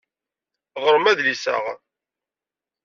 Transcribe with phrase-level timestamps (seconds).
[0.83, 1.57] Ɣrem adlis-a.